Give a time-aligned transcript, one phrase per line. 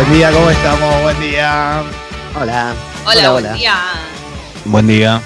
[0.00, 1.02] Buen día, ¿cómo estamos?
[1.02, 1.82] Buen día.
[2.40, 2.72] Hola.
[3.04, 3.74] Hola, buen día.
[4.64, 5.20] Buen día.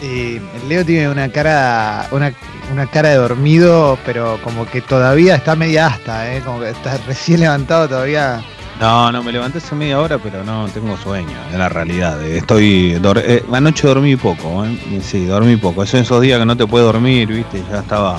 [0.00, 2.32] Eh, Leo tiene una cara, una,
[2.72, 6.40] una cara de dormido, pero como que todavía está media hasta, ¿eh?
[6.44, 8.42] Como que está recién levantado todavía.
[8.80, 12.22] No, no, me levanté hace media hora, pero no tengo sueño, es la realidad.
[12.22, 12.94] Eh, Estoy.
[13.00, 15.00] dor- eh, anoche dormí poco, ¿eh?
[15.02, 15.82] Sí, dormí poco.
[15.82, 17.62] Eso esos días que no te puedes dormir, ¿viste?
[17.70, 18.18] Ya estaba.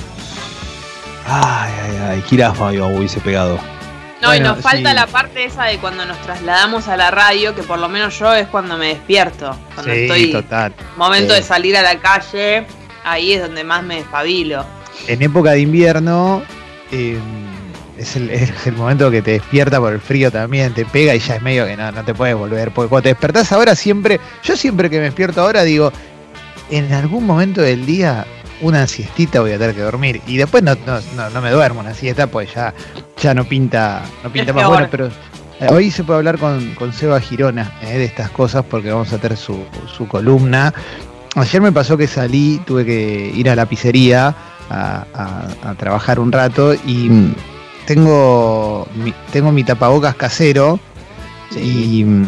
[1.26, 3.58] Ay, ay, ay, jirafa yo hubiese pegado.
[4.20, 4.94] No, y nos falta sí.
[4.96, 8.34] la parte esa de cuando nos trasladamos a la radio, que por lo menos yo
[8.34, 9.56] es cuando me despierto.
[9.74, 10.74] Cuando sí, estoy total.
[10.96, 11.40] momento Sí.
[11.40, 12.66] de salir a la calle,
[13.04, 14.64] ahí es donde más me despabilo.
[15.06, 16.42] En época de invierno
[16.90, 17.16] eh,
[17.96, 21.20] es, el, es el momento que te despierta por el frío también, te pega y
[21.20, 22.72] ya es medio que no, no te puedes volver.
[22.72, 25.92] Porque cuando te despertás ahora siempre, yo siempre que me despierto ahora digo,
[26.70, 28.26] en algún momento del día
[28.60, 30.20] una siestita voy a tener que dormir.
[30.26, 32.74] Y después no, no, no, no me duermo una siesta, pues ya,
[33.20, 35.06] ya no pinta, no pinta Es más bueno, pero
[35.60, 39.12] eh, hoy se puede hablar con, con Seba Girona eh, de estas cosas porque vamos
[39.12, 39.58] a tener su,
[39.96, 40.72] su columna.
[41.36, 44.34] Ayer me pasó que salí, tuve que ir a la pizzería
[44.70, 47.34] a, a- a trabajar un rato y mm,
[47.86, 50.78] tengo mi, tengo mi tapabocas casero
[51.56, 52.26] y mm,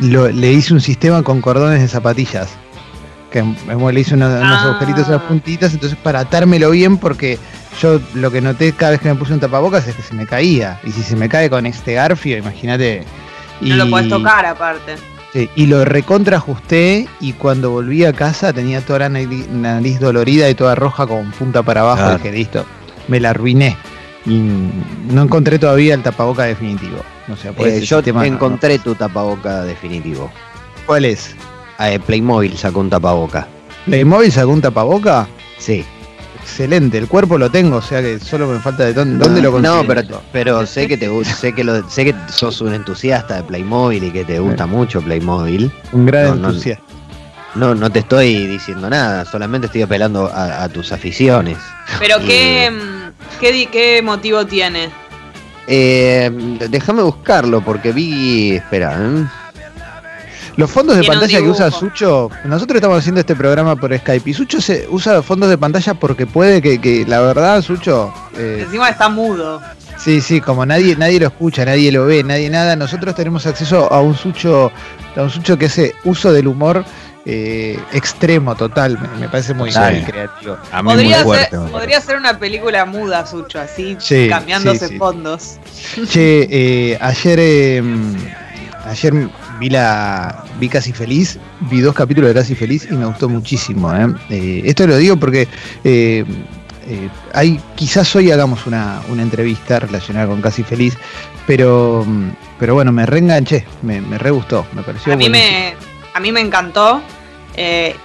[0.00, 2.48] lo- le hice un sistema con cordones de zapatillas.
[3.36, 4.70] Que me- le hice una- unos Ah.
[4.70, 7.38] agujeritos, unas puntitas, entonces para atármelo bien porque
[7.82, 10.26] yo lo que noté cada vez que me puse un tapabocas es que se me
[10.26, 10.80] caía.
[10.84, 13.04] Y si se me cae con este garfio, imagínate.
[13.60, 14.94] No lo y- podés tocar aparte.
[15.34, 20.48] Sí, y lo recontrajusté y cuando volví a casa tenía toda la nariz, nariz dolorida
[20.48, 22.02] y toda roja con punta para abajo.
[22.04, 22.16] Claro.
[22.18, 22.64] Dije, listo,
[23.08, 23.76] me la arruiné.
[24.24, 24.40] Y
[25.12, 26.98] no encontré todavía el tapaboca definitivo.
[27.28, 30.32] No sé, pues Eh, yo no- encontré tu tapaboca definitivo.
[30.86, 31.34] ¿Cuál es?
[31.80, 33.46] Eh, Playmobil sacó un tapaboca.
[33.86, 35.28] ¿Playmobil sacó un tapaboca?
[35.58, 35.84] Sí.
[36.42, 39.50] Excelente, el cuerpo lo tengo, o sea que solo me falta de dónde, dónde lo
[39.50, 39.74] consigo.
[39.82, 43.42] No, pero, pero sé que te sé que lo, sé que sos un entusiasta de
[43.42, 45.72] Playmobil y que te gusta mucho Playmobil.
[45.92, 46.48] Un gran no, no.
[46.50, 46.84] entusiasta.
[47.56, 51.58] No, no te estoy diciendo nada, solamente estoy apelando a, a tus aficiones.
[51.98, 54.90] Pero Y- ¿qué, mm, qué, qué motivo tiene?
[55.66, 56.30] Eh,
[56.70, 58.52] déjame buscarlo porque vi.
[58.56, 59.24] Espera, ¿eh?
[60.56, 61.70] Los fondos de pantalla que usa.
[61.70, 65.94] Sucho, nosotros estamos haciendo este programa por Skype y Sucho se usa fondos de pantalla
[65.94, 69.60] porque puede que, que la verdad, Sucho, eh, Encima está mudo.
[69.98, 73.92] Sí, sí, como nadie, nadie lo escucha, nadie lo ve, nadie nada, nosotros tenemos acceso
[73.92, 74.70] a un sucho,
[75.16, 76.84] a un sucho que hace uso del humor
[77.24, 80.56] eh, extremo, total, me, me parece muy, muy creativo.
[80.70, 81.50] A mí muy Podría, fuerte.
[81.56, 84.98] ser, podría ser una película muda, Sucho, así, Sí, cambiándose sí, sí.
[84.98, 85.56] fondos.
[86.08, 87.82] Che, eh, ayer, eh,
[88.84, 89.28] ayer
[89.58, 91.38] vi la, vi Casi Feliz,
[91.70, 93.94] vi dos capítulos de Casi Feliz y me gustó muchísimo.
[93.94, 94.06] ¿eh?
[94.30, 95.48] Eh, esto lo digo porque
[95.84, 96.24] eh,
[96.88, 100.96] eh, hay, quizás hoy hagamos una, una entrevista relacionada con Casi Feliz,
[101.46, 102.06] pero,
[102.58, 105.60] pero bueno, me reenganché, me, me re gustó, me pareció A mí buenísimo.
[105.60, 105.74] me,
[106.14, 107.02] a mí me encantó.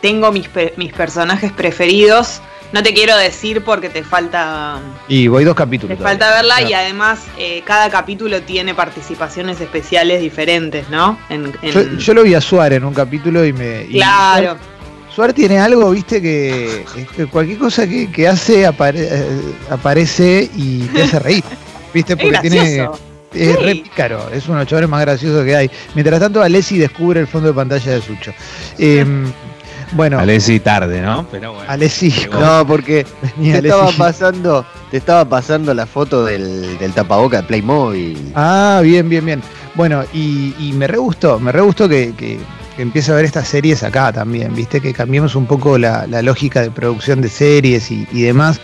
[0.01, 2.41] Tengo mis, mis personajes preferidos.
[2.73, 5.97] No te quiero decir porque te falta Y voy dos capítulos.
[5.97, 11.17] te falta verla y además eh, cada capítulo tiene participaciones especiales diferentes, ¿no?
[11.29, 13.83] En, en- Yo, yo lo vi a Suárez en un capítulo y me.
[13.89, 14.57] y claro.
[15.13, 16.85] Suárez tiene algo, viste, que,
[17.29, 21.43] cualquier cosa que, que hace apare- eh, aparece y te hace reír.
[21.93, 22.13] ¿Viste?
[22.13, 22.83] Es Porque tiene.
[23.33, 23.63] Es Sí.
[23.63, 25.71] re pícaro, es uno de los chavales más graciosos que hay.
[25.95, 28.33] Mientras tanto, Alessi descubre el fondo de pantalla de Sucho.
[28.77, 29.31] Em,
[29.93, 31.25] bueno, Alessi tarde, ¿no?
[31.31, 31.69] Pero bueno.
[31.69, 32.13] Alessi.
[32.31, 33.05] No, porque
[33.41, 38.31] te estaba pasando, te estaba pasando la foto del, del tapaboca de Playmobil.
[38.35, 39.41] Ah, bien, bien, bien.
[39.75, 42.39] Bueno, y, y me re gustó, me re gustó que, que,
[42.75, 44.81] que empiece a ver estas series acá también, ¿viste?
[44.81, 48.59] Que cambiemos un poco la, la lógica de producción de series y, y demás.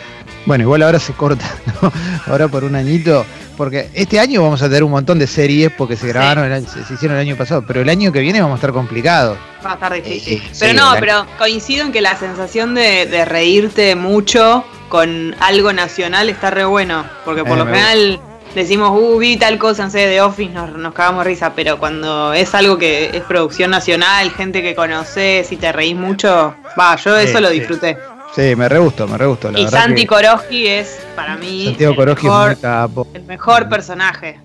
[0.46, 1.46] Bueno, igual ahora se corta,
[1.82, 1.92] ¿no?
[2.28, 3.26] Ahora por un añito,
[3.58, 6.68] porque este año vamos a tener un montón de series porque se grabaron, el año-
[6.70, 9.38] se, se hicieron el año pasado, pero el año que viene vamos a estar complicados.
[9.66, 10.34] Va a estar difícil.
[10.34, 14.64] Eh, eh, pero sí, no, pero coincido en que la sensación de, de reírte mucho
[14.88, 17.04] con algo nacional está re bueno.
[17.26, 18.20] Porque por Eh, lo general
[18.56, 21.54] decimos, uh, vi tal cosa, no sé, de Office, nos, nos cagamos risa.
[21.56, 26.56] Pero cuando es algo que es producción nacional, gente que conoces y te reís mucho,
[26.80, 27.98] va, yo eso lo disfruté.
[28.38, 29.52] Sí, me re gustó, me re gustó.
[29.52, 33.08] La y Santi que Koroski es, para mí, Santiago el, Coroji es mejor, muy capo.
[33.16, 34.40] el mejor personaje.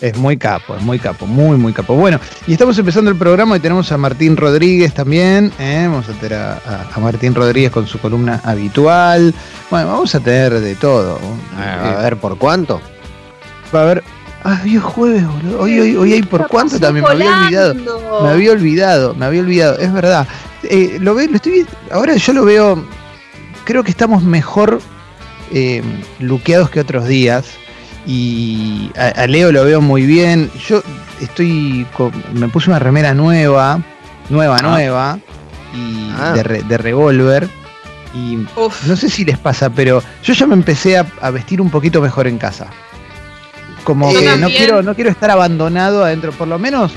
[0.00, 1.94] Es muy capo, es muy capo, muy, muy capo.
[1.94, 5.52] Bueno, y estamos empezando el programa y tenemos a Martín Rodríguez también.
[5.58, 5.86] ¿eh?
[5.88, 9.32] Vamos a tener a, a- a Martín Rodríguez con su columna habitual.
[9.70, 11.18] Bueno, vamos a tener de todo.
[11.58, 12.80] A Eh, ver, ¿por cuánto?
[13.74, 14.02] va a haber.
[14.44, 15.60] Ah, hoy es jueves, boludo.
[15.60, 17.74] Hoy, hoy, hoy hay por cuánto también, me había olvidado.
[18.22, 20.26] Me había olvidado, me había olvidado, es verdad.
[20.62, 22.84] Eh, lo veo, lo estoy ahora yo lo veo,
[23.66, 24.80] creo que estamos mejor
[25.52, 25.82] eh,
[26.20, 27.44] luqueados que otros días.
[28.06, 30.50] Y a, a Leo lo veo muy bien.
[30.66, 30.82] Yo
[31.20, 31.86] estoy.
[31.96, 33.80] con- me puse una remera nueva,
[34.30, 34.62] nueva, Ah.
[34.62, 35.18] nueva,
[35.74, 36.32] y Ah.
[36.32, 37.48] de, re- de revólver.
[38.14, 38.86] Y Uf.
[38.86, 42.00] no sé si les pasa, pero yo ya me empecé a, a vestir un poquito
[42.00, 42.68] mejor en casa.
[43.84, 46.92] Como Yo que no quiero, no quiero estar abandonado adentro, por lo menos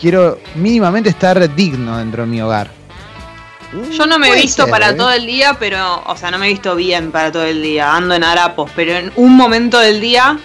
[0.00, 2.70] quiero mínimamente estar digno dentro de mi hogar.
[3.92, 4.94] Yo no me he visto ser, para ¿eh?
[4.94, 7.94] todo el día, pero, o sea, no me he visto bien para todo el día,
[7.94, 10.38] ando en harapos, pero en un momento del día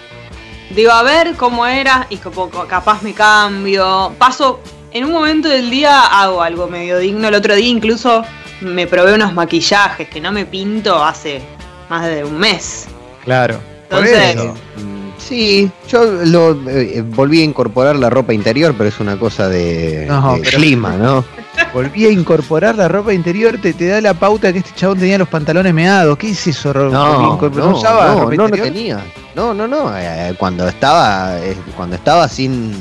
[0.71, 4.13] digo, a ver cómo era y capaz me cambio.
[4.17, 4.59] Paso,
[4.91, 7.27] en un momento del día hago algo medio digno.
[7.27, 8.23] El otro día incluso
[8.61, 11.41] me probé unos maquillajes que no me pinto hace
[11.89, 12.87] más de un mes.
[13.23, 13.59] Claro.
[13.89, 14.53] Por Entonces- eso.
[14.77, 19.47] Mm, Sí, yo lo eh, volví a incorporar la ropa interior, pero es una cosa
[19.47, 21.23] de, No, de pero- clima, ¿no?
[21.73, 25.17] Volví a incorporar la ropa interior, te, te da la pauta que este chabón tenía
[25.17, 26.17] los pantalones meados.
[26.17, 26.73] ¿Qué es eso?
[26.73, 28.99] Ro- No, Incorpor- no, usaba no, ropa no, no tenía.
[29.35, 29.97] No, no, no.
[29.97, 32.73] eh, cuando estaba, eh, cuando estaba sin,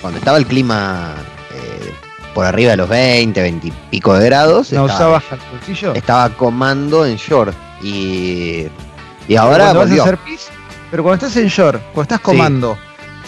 [0.00, 1.14] cuando estaba el clima
[1.54, 1.92] eh,
[2.34, 5.94] por arriba de los 20, 20 y pico de grados, ¿No estaba, usabas calzoncillo?
[5.94, 8.66] estaba comando en short y
[9.26, 10.02] y ahora cuando vas a volvió.
[10.02, 10.48] hacer pis,
[10.90, 12.80] pero cuando estás en short, cuando estás comando Sí.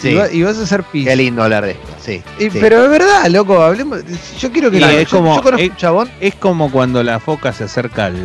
[0.03, 1.07] Y, va- y vas a hacer pis.
[1.07, 2.21] Qué lindo hablar de esto, sí.
[2.39, 2.57] Y- sí.
[2.59, 3.99] Pero es verdad, loco, hablemos.
[4.39, 6.11] Yo quiero que Y la- es yo, como- yo conozco es- un chabón.
[6.19, 8.15] Es como cuando la foca se acerca al,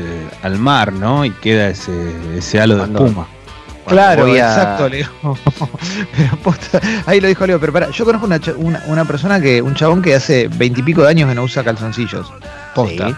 [0.43, 1.25] al mar, ¿no?
[1.25, 1.93] Y queda ese,
[2.37, 3.27] ese halo de espuma.
[3.87, 5.09] Claro, a- exacto, Leo.
[6.17, 9.61] pero posta, ahí lo dijo Leo, pero para, yo conozco una, una, una persona que,
[9.61, 12.33] un chabón que hace veintipico de años que no usa calzoncillos.
[12.75, 13.09] Posta.
[13.09, 13.15] Sí.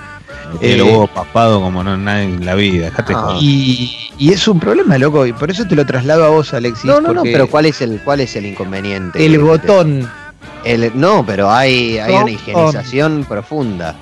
[0.60, 2.86] Eh, los huevos papados como no nadie en la vida.
[2.86, 3.36] Dejate Ah.
[3.40, 6.84] Y, y es un problema, loco, y por eso te lo traslado a vos, Alexis.
[6.84, 9.24] No, no, no, pero ¿cuál es el cuál es el inconveniente?
[9.24, 10.08] El botón.
[10.64, 13.94] El- no, pero hay, hay una higienización profunda.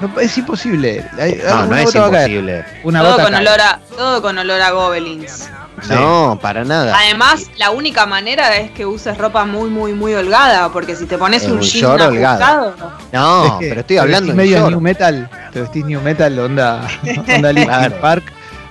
[0.00, 1.04] No, es imposible.
[1.18, 2.64] Hay- No, no es imposible.
[2.84, 5.50] Una Todo gota con, olor a, todo con olor a gobelins.
[5.82, 5.92] Sí.
[5.94, 6.96] No, para nada.
[6.98, 11.16] Además, la única manera es que uses ropa muy, muy, muy holgada, porque si te
[11.18, 12.74] pones Es un un jean short holgado.
[13.12, 14.70] No, Es que pero estoy hablando en medio short.
[14.70, 15.28] new metal.
[15.52, 16.86] Te vestís new metal, onda,
[17.34, 17.92] onda Linkin.
[18.00, 18.24] Park,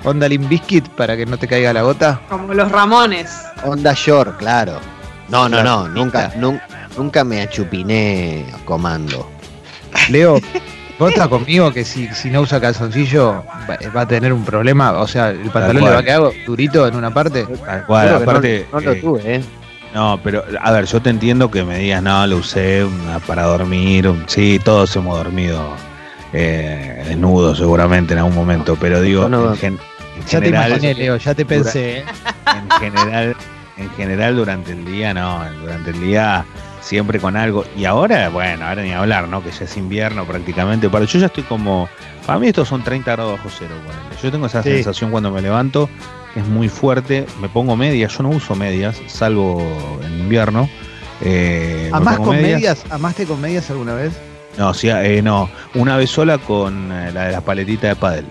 [0.03, 2.21] onda Limp Bizkit para que no te caiga la gota.
[2.29, 3.29] como los Ramones.
[3.63, 4.79] Onda short, claro.
[5.29, 6.61] No, no, no, nunca, nun-
[6.97, 9.29] nunca me achupiné comando.
[10.09, 10.39] Leo,
[10.99, 14.91] vos estás conmigo que si, si no usa calzoncillo va, va a tener un problema.
[14.99, 17.45] O sea, el pantalón le va a quedar durito en una parte.
[17.65, 19.41] Tal cual, no- lo eh, tuve, ¿eh?
[19.93, 23.43] No, pero a ver, yo te entiendo que me digas, no, lo usé una para
[23.43, 24.07] dormir.
[24.07, 25.73] un- sí, todos hemos dormido
[26.33, 29.79] eh, desnudos seguramente en algún momento, pero digo, no- en, gen-
[30.17, 31.99] en Ya te general, imaginé, Leo, ya te pensé.
[31.99, 32.03] ¿eh?
[32.45, 33.35] en general,
[33.77, 36.45] en general durante el día, no, durante el día
[36.81, 37.65] siempre con algo.
[37.75, 39.43] Y ahora, bueno, ahora ni hablar, ¿no?
[39.43, 40.89] Que ya es invierno prácticamente.
[40.89, 41.89] Pero yo ya estoy como,
[42.25, 43.75] para mí estos son 30 grados bajo cero.
[43.85, 44.21] ponele.
[44.21, 44.69] Yo tengo esa Sí.
[44.69, 45.89] sensación cuando me levanto,
[46.33, 47.25] que es muy fuerte.
[47.41, 50.69] Me pongo medias, yo no uso medias, salvo en invierno.
[51.21, 52.83] Eh, me ¿Amás pongo con medias?
[52.89, 54.13] ¿Amaste con medias alguna vez?
[54.57, 58.25] No, sí, eh, no, una vez sola con eh, la de las paletitas de pádel.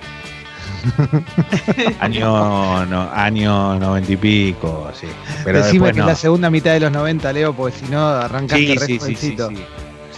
[2.01, 5.07] año, no, año noventa y pico, sí.
[5.45, 6.05] Pero Decime después que no.
[6.05, 8.87] es la segunda mitad de los 90, Leo, porque si no arrancaste Sí, re sí,
[8.87, 8.99] sí, sí,
[9.37, 9.49] jovencito.
[9.51, 9.57] sí.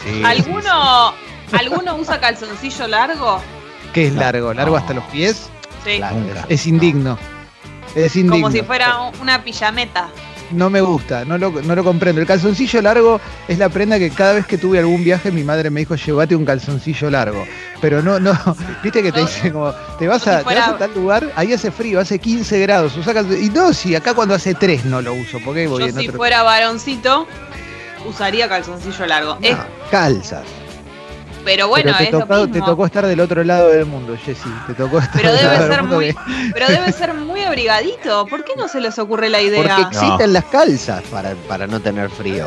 [0.04, 1.12] Sí, ¿Alguno,
[1.58, 3.40] ¿Alguno usa calzoncillo largo?
[3.92, 4.54] ¿Qué es largo?
[4.54, 4.78] ¿Largo no.
[4.78, 5.50] hasta los pies?
[5.84, 6.00] Sí.
[6.48, 7.18] Es indigno.
[7.94, 8.36] Es indigno.
[8.36, 10.08] Como si fuera una pijameta.
[10.52, 12.20] No me gusta, no lo, no lo comprendo.
[12.20, 15.70] El calzoncillo largo es la prenda que cada vez que tuve algún viaje mi madre
[15.70, 17.44] me dijo, llévate un calzoncillo largo.
[17.80, 18.32] Pero no, no,
[18.82, 19.26] viste que te No.
[19.26, 22.00] dice como, te vas, a, si te vas fuera- a tal lugar, ahí hace frío,
[22.00, 25.38] hace 15 grados, usa calzon- Y no, si acá cuando hace 3 no lo uso,
[25.44, 26.16] porque voy Yo en si otro...
[26.18, 27.26] fuera varoncito,
[28.08, 29.38] usaría calzoncillo largo.
[29.42, 29.56] Es-
[29.90, 30.42] calzas.
[31.44, 32.66] Pero bueno, pero te, es lo tocó, te mismo.
[32.66, 34.48] tocó estar del otro lado del mundo, Jessy.
[34.66, 37.14] Te tocó estar Pero del debe lado del ser mundo muy, que- pero debe ser
[37.14, 38.26] muy abrigadito.
[38.26, 39.62] ¿Por qué no se les ocurre la idea?
[39.76, 42.46] Porque existen las calzas para, para no tener frío.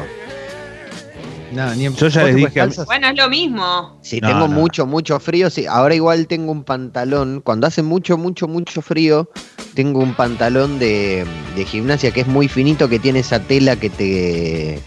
[1.51, 2.67] No, ni en- Yo ya ¿vos les dije a-?
[2.85, 4.00] Bueno, es lo mismo.
[4.01, 4.47] Si No, tengo no.
[4.47, 5.67] mucho, mucho frío, sí.
[5.67, 7.41] Ahora igual tengo un pantalón.
[7.41, 9.29] Cuando hace mucho, mucho, mucho frío,
[9.75, 13.91] tengo un pantalón de, de gimnasia que es muy finito, que tiene esa tela que
[13.91, 14.79] te.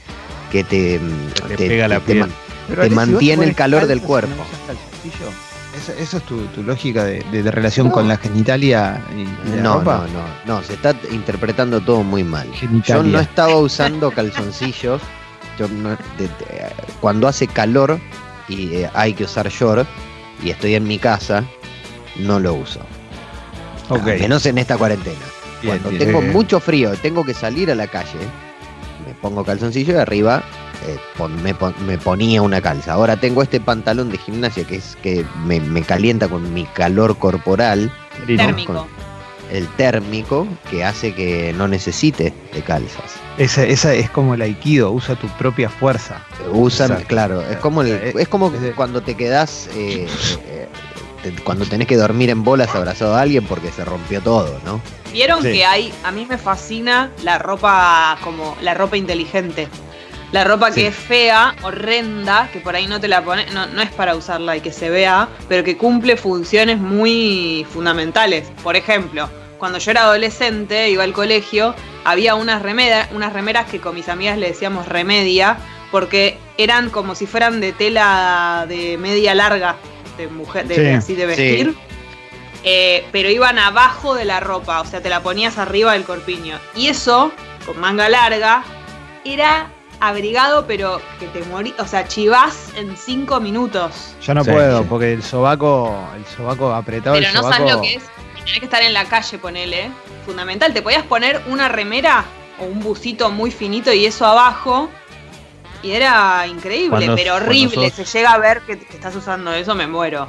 [0.50, 1.00] que te.
[1.56, 2.26] Te pega la te piel.
[2.68, 4.34] Pero, te si mantiene el calor del cuerpo.
[4.34, 5.30] no usas calzoncillo,
[5.76, 9.56] Eso, eso es tu, tu lógica de, de- de relación con la genitalia y, y
[9.56, 10.06] la No, ropa.
[10.12, 12.48] no, no, no, se está interpretando todo muy mal.
[12.52, 13.12] Yo Genitalia.
[13.12, 15.00] no estaba usando calzoncillos.
[15.58, 15.96] Yo no- de-
[16.28, 16.70] de-
[17.00, 17.98] cuando hace calor
[18.48, 19.86] y eh, hay que usar short
[20.42, 21.44] y estoy en mi casa,
[22.16, 22.80] no lo uso.
[23.88, 23.98] Ok.
[24.08, 25.18] Al menos en esta cuarentena.
[25.62, 26.04] Bien, Cuando bien.
[26.04, 28.18] tengo mucho frío, tengo que salir a la calle,
[29.06, 30.42] me pongo calzoncillo y arriba
[30.86, 32.92] eh, pon- me, pon- me ponía una calza.
[32.92, 37.16] Ahora tengo este pantalón de gimnasia que es que me, me calienta con mi calor
[37.18, 37.92] corporal.
[38.28, 38.36] ¿no?
[38.36, 38.72] Térmico.
[38.72, 39.06] Con-
[39.52, 43.04] el térmico que hace que no necesite de calzas.
[43.38, 46.20] Esa, esa es como el aikido, usa tu propia fuerza.
[46.52, 47.04] Exacto.
[47.06, 50.08] claro, es como el- Eh, es como cuando te quedás eh,
[50.48, 50.66] eh,
[51.22, 54.80] te- cuando tenés que dormir en bolas abrazado a alguien porque se rompió todo, ¿no?
[55.12, 55.52] Vieron Sí.
[55.52, 59.68] que hay, a mí me fascina la ropa como la ropa inteligente.
[60.32, 63.80] La ropa que es fea, horrenda, que por ahí no te la pones, no, no
[63.80, 68.44] es para usarla y que se vea, pero que cumple funciones muy fundamentales.
[68.62, 72.62] Por ejemplo, cuando yo era adolescente, iba al colegio, había unas,
[73.12, 75.58] unas remeras que con mis amigas le decíamos remedia,
[75.92, 79.76] porque eran como si fueran de tela de media larga,
[80.18, 80.86] de mujer, de, Sí.
[80.88, 81.70] así de vestir.
[81.70, 81.78] Sí.
[82.64, 86.58] Eh, pero iban abajo de la ropa, o sea, te la ponías arriba del corpiño.
[86.74, 87.30] Y eso,
[87.64, 88.64] con manga larga,
[89.24, 94.14] era abrigado, pero que te morí, o sea, chivás en cinco minutos.
[94.22, 97.56] Yo no Sí, puedo, porque el sobaco, el sobaco apretado, Pero el no sobaco.
[97.58, 98.02] sabes lo que es.
[98.44, 99.90] Tenés que estar en la calle, ponele.
[100.24, 100.72] Fundamental.
[100.72, 102.24] Te podías poner una remera
[102.60, 104.88] o un busito muy finito y eso abajo.
[105.82, 107.90] Y era increíble, Cuando- pero horrible.
[107.90, 110.28] sos- Se llega a ver que, que estás usando eso, me muero.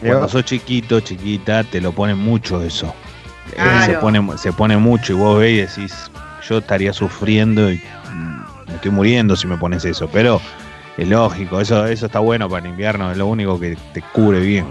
[0.00, 2.94] Cuando sos chiquito, chiquita, te lo ponen mucho eso.
[3.52, 3.84] Eh, Claro.
[3.92, 6.10] Se, pone, se pone mucho y vos ves y decís,
[6.48, 7.82] yo estaría sufriendo y
[8.70, 10.08] me estoy muriendo si me pones eso.
[10.12, 10.40] Pero
[10.96, 14.40] es lógico, eso, eso está bueno para el invierno, es lo único que te cubre
[14.40, 14.66] bien.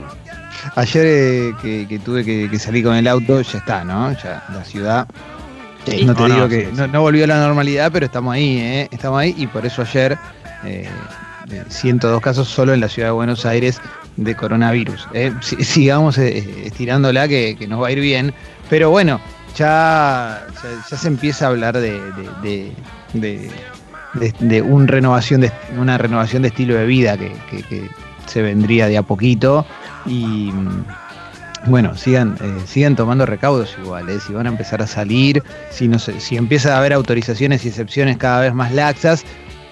[0.76, 4.12] Ayer eh, que, que tuve que, que salir con el auto, ya está, ¿no?
[4.14, 5.08] Ya la ciudad.
[5.86, 6.04] Sí.
[6.06, 6.90] no te No, digo no, que sí, no, sí.
[6.92, 8.88] no volvió a la normalidad, pero estamos ahí, ¿eh?
[8.92, 10.18] Estamos ahí y por eso ayer
[10.66, 10.88] eh,
[11.50, 13.80] eh, 102 casos solo en la ciudad de Buenos Aires
[14.18, 15.08] de coronavirus.
[15.14, 15.34] ¿eh?
[15.42, 18.34] Si- sigamos eh, estirándola que, que nos va a ir bien,
[18.70, 19.22] pero bueno,
[19.56, 22.74] ya, ya, ya se empieza a hablar de, de, de-
[23.14, 23.52] de-
[24.14, 27.90] de- de un renovación de, una renovación de estilo de vida que, que- que
[28.28, 29.66] se vendría de a poquito
[30.06, 30.86] y mm,
[31.66, 34.20] bueno, sigan, eh, sigan tomando recaudos igual, ¿eh?
[34.26, 37.70] si van a empezar a salir, si, no sé, si empieza a haber autorizaciones y
[37.70, 39.26] excepciones cada vez más laxas,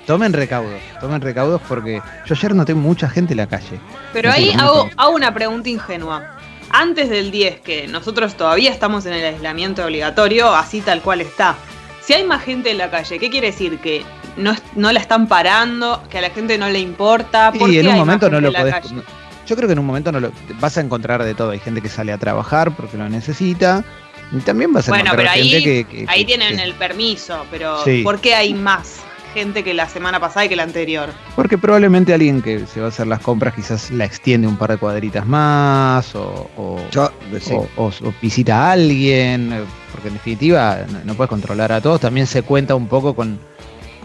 [0.06, 3.80] tomen recaudos, tomen recaudos porque yo ayer noté mucha gente en la calle.
[4.12, 6.36] Pero No ahí ¿cómo hago, hago una pregunta ingenua.
[6.70, 11.56] Antes del 10, que nosotros todavía estamos en el aislamiento obligatorio, así tal cual está.
[12.02, 13.80] Si hay más gente en la calle, ¿qué quiere decir?
[13.80, 14.02] ¿Que
[14.38, 16.04] no, no la están parando?
[16.10, 17.52] ¿Que a la gente no le importa?
[17.52, 18.92] ¿Por Y en un momento no lo podés.
[18.92, 19.04] no-
[19.46, 21.52] yo creo que en un momento no lo vas a encontrar de todo.
[21.52, 23.84] Hay gente que sale a trabajar porque lo necesita.
[24.32, 26.64] Y también vas a Bueno, encontrar pero ahí- gente que, que- Ahí que- tienen que-
[26.64, 28.02] el permiso, pero Sí.
[28.04, 28.98] ¿por qué hay más
[29.34, 31.08] gente que la semana pasada y que la anterior?
[31.34, 34.72] Porque probablemente alguien que se va a hacer las compras quizás la extiende un par
[34.72, 37.54] de cuadritas más o, o- Yo, sí.
[37.54, 39.62] o, o- o visita a alguien, eh,
[39.94, 43.40] porque en definitiva no, no puedes controlar a todos, también se cuenta un poco con,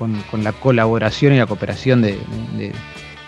[0.02, 2.18] con- con la colaboración y la cooperación de,
[2.56, 2.72] de-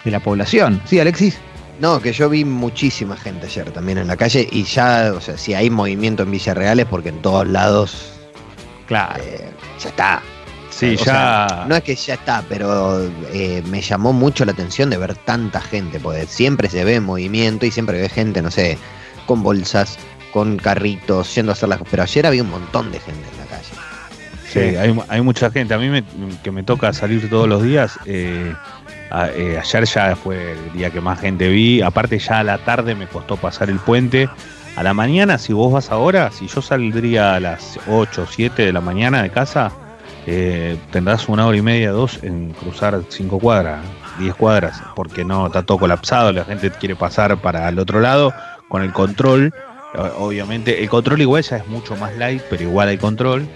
[0.05, 0.83] de la población.
[0.87, 1.39] Sí, Alexis.
[1.81, 5.37] No, que yo vi muchísima gente ayer también en la calle y ya, o sea,
[5.39, 8.13] si hay movimiento en Villarreal es porque en todos lados
[8.87, 9.23] Claro.
[9.25, 9.49] eh,
[9.81, 10.23] ya está.
[10.71, 11.05] Sí, O ya.
[11.05, 13.01] sea, no es que ya está, pero
[13.33, 17.65] eh, me llamó mucho la atención de ver tanta gente, porque siempre se ve movimiento
[17.67, 18.77] y siempre ve gente, no sé,
[19.27, 19.97] con bolsas,
[20.33, 21.81] con carritos, yendo a hacer las...
[21.91, 23.44] Pero ayer había un montón de gente en la.
[24.55, 25.75] Sí, hay, hay mucha gente.
[25.75, 26.05] A mí me-
[26.43, 27.99] que me toca salir todos los días.
[28.07, 28.55] eh,
[29.37, 31.83] eh, ayer ya fue el día que más gente vi.
[31.83, 34.29] Aparte ya a la tarde me costó pasar el puente.
[34.77, 38.65] A la mañana, si vos vas ahora, si yo saldría a las 8 o 7
[38.67, 39.71] de la mañana de casa,
[40.27, 43.81] eh, tendrás una hora y media, dos en cruzar 5 cuadras,
[44.19, 48.33] 10 cuadras, porque no está todo colapsado, la gente quiere pasar para el otro lado
[48.69, 49.53] con el control.
[50.19, 53.47] Obviamente, el control igual ya es mucho más light, pero igual hay control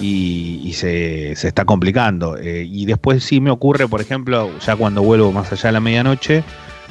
[0.00, 2.36] y, y se, se está complicando.
[2.36, 5.80] Eh, y después sí me ocurre, por ejemplo, ya cuando vuelvo más allá de la
[5.80, 6.44] medianoche,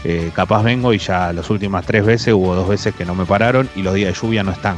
[0.04, 3.26] eh, capaz vengo y ya las últimas tres veces hubo dos veces que no me
[3.26, 4.76] pararon y los días de lluvia no están.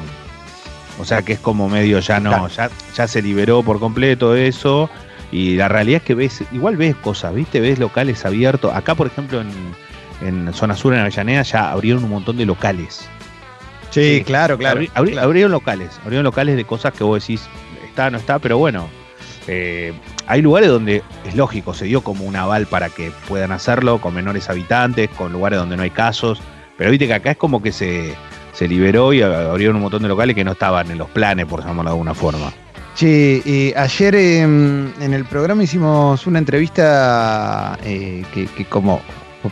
[0.99, 4.89] O sea que es como medio ya no, ya, ya se liberó por completo eso.
[5.31, 7.59] Y la realidad es que ves, igual ves cosas, ¿viste?
[7.59, 8.73] Ves locales abiertos.
[8.75, 9.49] Acá, por ejemplo, en,
[10.21, 13.07] en zona sur, en Avellaneda, ya abrieron un montón de locales.
[13.91, 14.81] Sí, Sí, claro, claro.
[14.81, 17.41] Abri- abri- abrieron locales, abrieron locales de cosas que vos decís,
[17.89, 18.87] está, no está, pero bueno.
[19.47, 19.93] eh,
[20.27, 24.13] hay lugares donde es lógico, se dio como un aval para que puedan hacerlo, con
[24.13, 26.39] menores habitantes, con lugares donde no hay casos.
[26.77, 28.13] Pero viste que acá es como que se,
[28.53, 31.61] se liberó y abrieron un montón de locales que no estaban en los planes, por
[31.61, 32.53] llamarlo de alguna forma.
[32.95, 39.01] Che, eh, ayer em, en el programa hicimos una entrevista eh, que, que como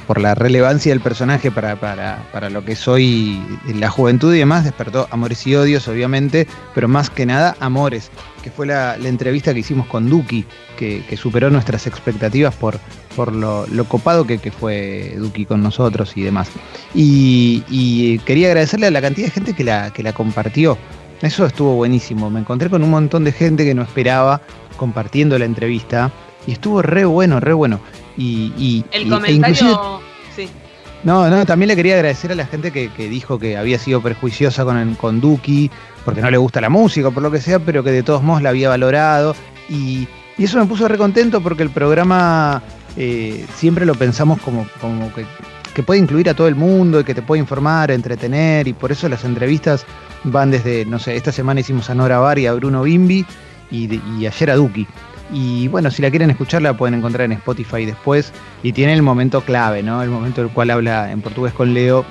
[0.06, 4.39] por la relevancia del personaje para, para, para lo que soy en la juventud y
[4.39, 8.12] demás, despertó amores y odios, obviamente, pero más que nada amores,
[8.44, 10.46] que fue la, entrevista que hicimos con Duki,
[10.77, 12.79] que, superó nuestras expectativas por,
[13.15, 16.50] por lo, copado que, que fue Duki con nosotros y demás.
[16.94, 20.77] Y, y quería agradecerle a la cantidad de gente que la, que la compartió
[21.22, 22.29] Eso estuvo buenísimo.
[22.29, 24.41] Me encontré con un montón de gente que no esperaba
[24.77, 26.12] compartiendo la entrevista
[26.46, 27.79] y estuvo re bueno, re bueno.
[28.17, 30.00] Y, y El y- e comentario.
[30.36, 30.50] sí.
[31.03, 34.01] no, no, también le quería agradecer a la gente que, que dijo que había sido
[34.01, 35.69] prejuiciosa con, el- con Duki,
[36.03, 38.24] porque no le gusta la música o por lo que sea, pero que de todos
[38.24, 39.36] modos la había valorado.
[39.69, 40.07] Y,
[40.38, 42.62] y eso me puso re contento porque el programa
[42.95, 45.25] eh, siempre lo pensamos como, como que,
[45.74, 48.91] que puede incluir a todo el mundo y que te puede informar, entretener, y por
[48.91, 49.86] eso las entrevistas
[50.24, 53.25] van desde, no sé, esta semana hicimos a Nora Bar y a Bruno Bimbi,
[53.69, 54.88] y, y ayer a Duki.
[55.31, 58.31] Y bueno, si la quieren escuchar, la pueden encontrar en Spotify después.
[58.63, 60.01] Y tiene el momento clave, ¿no?
[60.01, 62.05] El momento en el cual habla en portugués con Leo.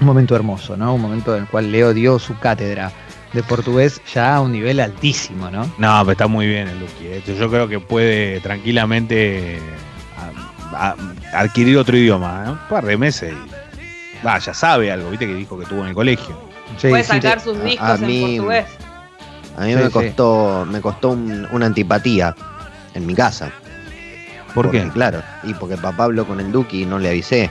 [0.00, 0.94] Un momento hermoso, ¿no?
[0.94, 2.92] Un momento en el cual Leo dio su cátedra
[3.32, 5.64] de portugués ya a un nivel altísimo, ¿no?
[5.78, 7.06] No, pero está muy bien el Lucky.
[7.06, 7.22] eh.
[7.26, 9.58] Yo creo que puede tranquilamente
[10.72, 10.90] a-
[11.34, 12.50] a- adquirir otro idioma, ¿eh?
[12.50, 15.88] un par de meses y va, ya sabe algo, viste que dijo que tuvo en
[15.88, 16.38] el colegio.
[16.78, 18.66] Sí, Puede sacar sus a- discos a en mí- portugués.
[19.56, 19.90] A mí Sí, me sí.
[19.92, 22.34] costó, me costó un- una antipatía
[22.94, 23.50] en mi casa.
[24.54, 24.90] ¿Por Porque, qué?
[24.90, 27.50] Claro, y porque papá habló con el Duki y no le avisé.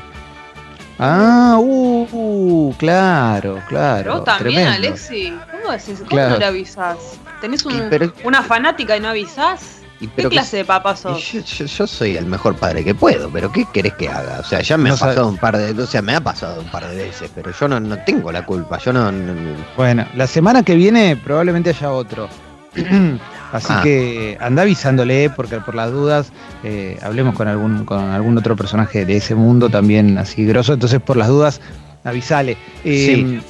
[0.98, 3.98] Ah, uh, uh, claro, claro.
[4.04, 4.88] Pero vos también, tremendo.
[4.88, 5.38] Alexi.
[5.52, 5.98] ¿Cómo decís?
[6.00, 6.30] ¿Cómo Claro.
[6.32, 6.98] no le avisás?
[7.42, 9.82] ¿Tenés un- Y pero- una fanática y no avisás?
[10.00, 11.32] Y ¿Qué pero que- clase de papá sos?
[11.32, 14.40] yo, yo- yo soy el mejor padre que puedo, pero ¿qué querés que haga?
[14.40, 16.22] O sea, ya me No ha sabe- pasado un par de, o sea, me ha
[16.22, 19.34] pasado un par de veces, pero yo no, no tengo la culpa, yo no, no-
[19.78, 22.28] Bueno, la semana que viene probablemente haya otro.
[23.54, 23.80] Así Ah.
[23.84, 26.32] que anda avisándole, porque por las dudas
[26.64, 30.74] eh, hablemos con algún, con algún otro personaje de ese mundo también así grosso.
[30.74, 31.62] Entonces, por las dudas,
[32.04, 32.58] avisale.
[32.84, 33.42] Eh, Sí.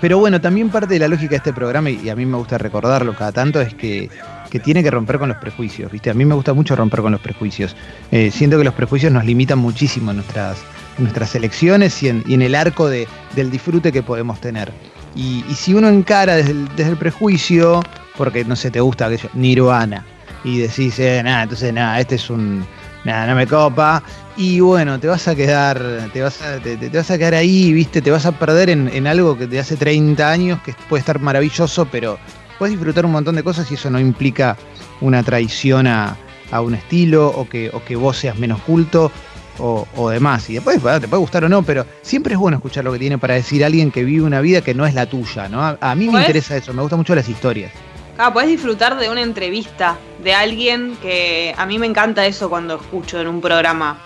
[0.00, 2.58] Pero bueno, también parte de la lógica de este programa, y a mí me gusta
[2.58, 4.08] recordarlo cada tanto, es que,
[4.50, 5.90] que tiene que romper con los prejuicios.
[5.90, 6.10] ¿viste?
[6.10, 7.76] A mí me gusta mucho romper con los prejuicios.
[8.10, 10.58] Eh, siento que los prejuicios nos limitan muchísimo en nuestras,
[10.98, 14.72] nuestras elecciones y en, el arco de- del disfrute que podemos tener.
[15.14, 17.82] Y, si uno encara desde el, desde el prejuicio,
[18.16, 20.04] porque no sé, te gusta aquello, Nirvana,
[20.44, 22.64] y decís, eh, nada, entonces nada, este es un.
[23.04, 24.02] Nada, no me copa.
[24.36, 25.82] Y bueno, te vas a quedar,
[26.12, 29.06] te vas a, te vas a quedar ahí, viste, te vas a perder en, en
[29.06, 32.18] algo que de hace 30 años, que puede estar maravilloso, pero
[32.60, 34.54] puedes disfrutar un montón de cosas y eso no implica
[35.00, 36.14] una traición a,
[36.50, 39.10] a un estilo o que, o que vos seas menos culto
[39.58, 40.50] o, o demás.
[40.50, 43.16] Y después te puede gustar o no, pero siempre es bueno escuchar lo que tiene
[43.16, 45.62] para decir alguien que vive una vida que no es la tuya, ¿no?
[45.62, 47.72] A, a mí me interesa eso, me gustan mucho las historias.
[48.18, 52.76] Ah, podés disfrutar de una entrevista de alguien que a mí me encanta eso cuando
[52.76, 54.02] escucho en un programa.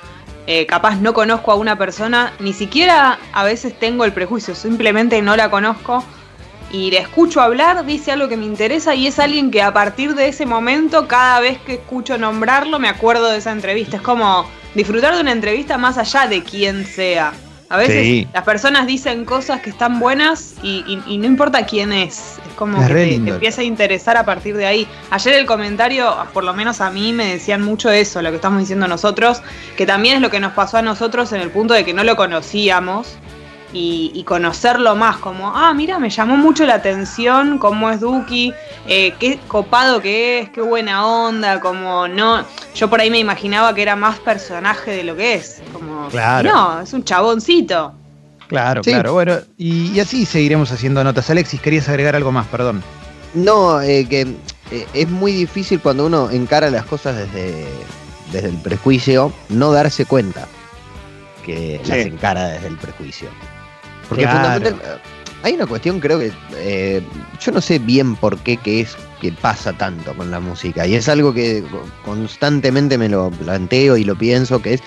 [0.47, 5.21] Eh, capaz no conozco a una persona, ni siquiera a veces tengo el prejuicio, simplemente
[5.23, 6.05] no la conozco
[6.75, 10.15] y le escucho hablar, dice algo que me interesa y es alguien que a partir
[10.17, 13.97] de ese momento, cada vez que escucho nombrarlo, me acuerdo de esa entrevista.
[13.99, 17.33] Es como disfrutar de una entrevista más allá de quién sea.
[17.71, 18.29] A veces Sí.
[18.33, 22.39] las personas dicen cosas que están buenas y, y- y no importa quién es.
[22.47, 24.87] Es como Es que te, empieza a interesar a partir de ahí.
[25.11, 28.59] Ayer el comentario, por lo menos a mí, me decían mucho eso, lo que estamos
[28.61, 29.43] diciendo nosotros,
[29.77, 32.05] que también es lo que nos pasó a nosotros en el punto de que no
[32.05, 33.17] lo conocíamos
[33.75, 38.55] y, y conocerlo más, como, ah, mira, me llamó mucho la atención cómo es Duki,
[38.87, 43.75] eh, qué copado que es, qué buena onda, como no, yo por ahí me imaginaba
[43.75, 46.51] que era más personaje de lo que es, como, Claro.
[46.51, 47.93] no, es un chaboncito.
[48.47, 48.91] Claro, Sí.
[48.93, 49.13] claro.
[49.15, 51.29] Bueno, y, y así seguiremos haciendo notas.
[51.31, 52.83] Alexis, querías agregar algo más, perdón.
[53.33, 54.21] No, eh, que
[54.71, 57.67] eh, es muy difícil cuando uno encara las cosas desde,
[58.31, 60.47] desde el prejuicio, no darse cuenta
[61.45, 61.91] que Sí.
[61.91, 63.29] las encara desde el prejuicio.
[64.09, 64.39] Porque Claro.
[64.41, 65.01] fundamental-
[65.43, 67.03] hay una cuestión, creo que eh,
[67.41, 70.95] yo no sé bien por qué que es que pasa tanto con la música y
[70.95, 71.63] es algo que
[72.05, 74.83] constantemente me lo planteo y lo pienso que es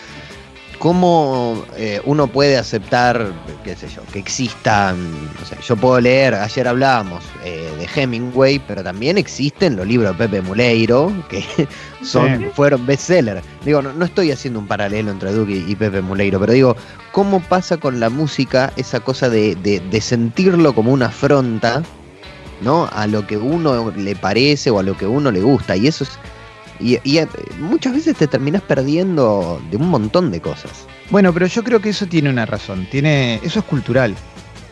[0.80, 3.32] cómo eh, uno puede aceptar,
[3.64, 4.96] qué sé yo, que existan,
[5.40, 10.18] no sé, yo puedo leer, ayer hablábamos eh, de Hemingway, pero también existen los libros
[10.18, 11.44] de Pepe Muleiro, que
[12.04, 12.46] son, Sí.
[12.54, 13.42] fueron bestseller.
[13.66, 16.76] Digo, no, no estoy haciendo un paralelo entre Duque y Pepe Muleiro, pero digo,
[17.12, 21.82] ¿cómo pasa con la música esa cosa de, de- de sentirlo como una afronta,
[22.62, 22.88] ¿no?
[22.94, 26.04] A lo que uno le parece o a lo que uno le gusta, y eso
[26.04, 26.12] es...
[26.80, 27.20] Y, y,
[27.60, 30.72] muchas veces te terminas perdiendo de un montón de cosas.
[31.10, 32.88] Bueno, pero yo creo que eso tiene una razón.
[32.92, 34.16] Tiene, eso es cultural.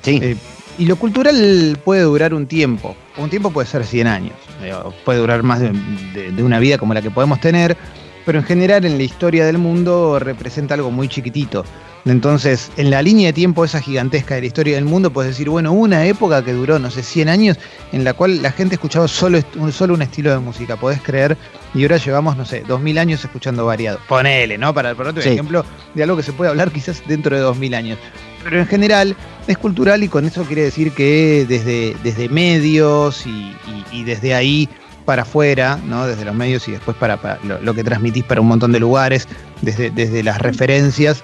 [0.02, 0.20] Sí.
[0.22, 0.38] Eh,
[0.78, 2.96] y lo cultural puede durar un tiempo.
[3.18, 4.34] Un tiempo puede ser 100 años.
[4.62, 4.74] eh,
[5.06, 5.72] puede durar más de,
[6.14, 7.78] de- de una vida como la que podemos tener.
[8.26, 11.64] Pero en general en la historia del mundo representa algo muy chiquitito.
[12.06, 15.50] Entonces, en la línea de tiempo esa gigantesca de la historia del mundo, puedes decir,
[15.50, 17.58] bueno, una época que duró, no sé, 100 años,
[17.92, 19.40] en la cual la gente escuchaba solo,
[19.72, 21.36] solo un estilo de música, podés creer,
[21.74, 24.00] y ahora llevamos, no sé, 2000 años escuchando variado.
[24.08, 24.72] Ponele, ¿no?
[24.74, 25.30] Para otro Sí.
[25.30, 25.66] ejemplo
[25.96, 27.98] de algo que se puede hablar quizás dentro de 2000 años.
[28.44, 29.16] pero en general
[29.48, 34.70] es cultural y con eso quiere decir que desde, desde medios y, desde ahí
[35.06, 36.06] para afuera, ¿no?
[36.06, 39.28] desde los medios y después para, lo, que transmitís para un montón de lugares,
[39.64, 41.24] desde, desde las referencias,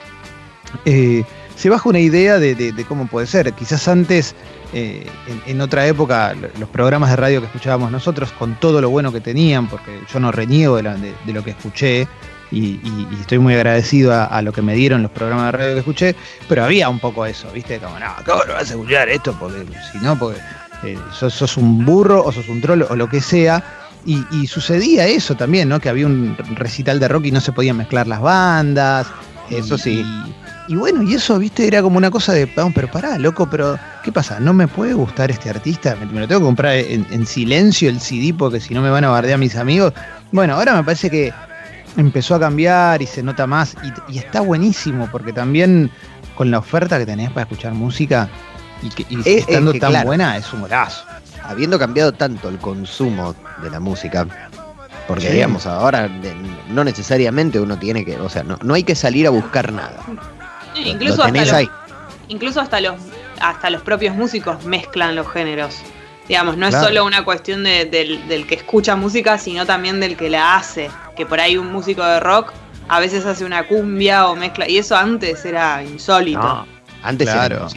[0.86, 1.24] eh,
[1.56, 3.54] se baja una idea de, cómo puede ser.
[3.54, 4.36] Quizás antes,
[4.74, 5.06] eh,
[5.46, 9.22] en, otra época, los programas de radio que escuchábamos nosotros, con todo lo bueno que
[9.22, 12.08] tenían, porque yo no reniego de, lo que escuché,
[12.52, 12.80] y,
[13.20, 16.16] estoy muy agradecido a, lo que me dieron los programas de radio que escuché,
[16.50, 17.80] pero había un poco eso, ¿viste?
[17.80, 19.36] Como, no, ¿cómo no vas a escuchar esto?
[19.40, 20.40] Porque si no, porque
[20.84, 23.64] eh, sos, un burro o sos un troll o lo que sea.
[24.04, 25.80] Y, sucedía eso también, ¿no?
[25.80, 29.06] Que había un recital de rock y no se podían mezclar las bandas.
[29.52, 30.04] Eso sí.
[30.68, 33.78] Y, bueno, y eso, viste, era como una cosa de, vamos, pero pará, loco, pero
[34.04, 34.40] ¿qué pasa?
[34.40, 35.96] ¿No me puede gustar este artista?
[35.96, 39.04] ¿Me, lo tengo que comprar en, en, silencio el CD porque si no me van
[39.04, 39.94] a bardear mis amigos?
[40.32, 41.34] Bueno, ahora me parece que
[41.98, 43.76] empezó a cambiar y se nota más
[44.10, 45.92] y, está buenísimo porque también
[46.36, 48.30] con la oferta que tenés para escuchar música
[48.82, 49.06] y, que,
[49.38, 51.06] estando tan buena es un golazo.
[51.44, 54.28] Habiendo cambiado tanto el consumo de la música,
[55.08, 56.10] porque digamos, ahora
[56.70, 59.98] no necesariamente uno tiene que, o sea, no, hay que salir a buscar nada.
[60.86, 61.70] Incluso, hasta los,
[62.28, 62.96] incluso hasta los
[63.42, 65.76] hasta los propios músicos mezclan los géneros.
[66.28, 70.56] Digamos, no es solo una cuestión del, que escucha música, sino también del que la
[70.56, 70.90] hace.
[71.16, 72.54] Que por ahí un músico de rock
[72.88, 74.70] a veces hace una cumbia o mezcla.
[74.70, 76.66] Y eso antes era insólito.
[77.04, 77.68] antes era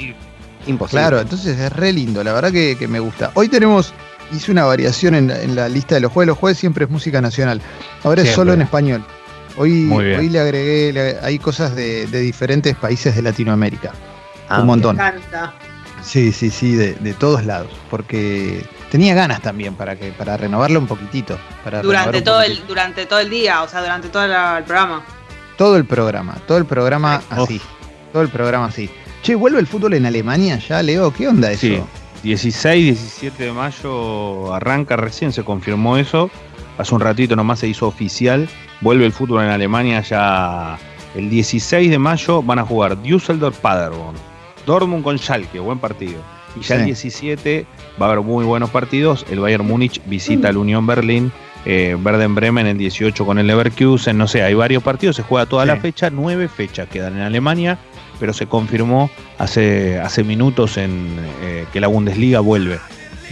[0.66, 1.00] imposible.
[1.00, 3.32] Claro, entonces es re lindo, la verdad que, me gusta.
[3.34, 3.92] Hoy tenemos,
[4.30, 6.28] hice una variación en, la lista de los jueves.
[6.28, 7.60] Los jueves siempre es música nacional.
[8.04, 9.04] Ahora es solo en español.
[9.56, 13.92] Hoy, hoy le agregué, hay cosas de, diferentes países de Latinoamérica.
[14.48, 14.96] Ah, un montón.
[14.96, 15.54] Me encanta.
[16.02, 20.86] Sí, sí, sí, de, todos lados, porque tenía ganas también para que para renovarlo un
[20.86, 21.38] poquitito.
[21.62, 25.02] Para durante todo el durante todo el día, o sea, durante todo el, programa.
[25.56, 27.60] Todo el programa, todo el programa así,
[28.12, 28.90] todo el programa así.
[29.22, 31.60] Che, vuelve el fútbol en Alemania ya, Leo, ¿qué onda eso?
[31.60, 31.80] Sí,
[32.22, 36.30] 16, 17 de mayo arranca recién, se confirmó eso.
[36.78, 38.48] Hace un ratito nomás se hizo oficial.
[38.80, 40.78] Vuelve el fútbol en Alemania ya
[41.14, 44.16] el 16 de mayo van a jugar Düsseldorf Paderborn.
[44.66, 46.20] Dortmund con Schalke, buen partido.
[46.56, 47.66] Y ya el 17
[48.00, 49.24] va a haber muy buenos partidos.
[49.30, 51.32] El Bayern Múnich visita al Unión Berlín.
[51.66, 54.18] Eh, Verden Bremen en 18 con el Leverkusen.
[54.18, 55.16] No sé, hay varios partidos.
[55.16, 56.10] Se juega toda la fecha.
[56.10, 57.78] Nueve fechas quedan en Alemania.
[58.20, 62.78] Pero se confirmó hace, hace minutos en, eh, que la Bundesliga vuelve.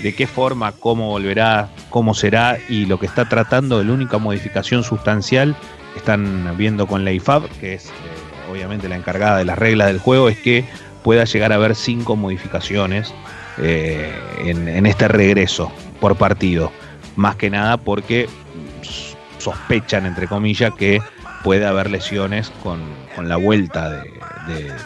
[0.00, 4.84] De qué forma, cómo volverá, cómo será y lo que está tratando, la única modificación
[4.84, 5.56] sustancial
[5.96, 9.98] están viendo con la IFAB, que es eh, obviamente la encargada de las reglas del
[9.98, 10.64] juego, es que
[11.02, 13.12] pueda llegar a haber cinco modificaciones
[13.58, 16.72] eh, en, este regreso por partido.
[17.16, 18.28] Más que nada porque
[19.38, 21.00] sospechan, entre comillas, que
[21.42, 22.80] puede haber lesiones con,
[23.22, 24.02] la vuelta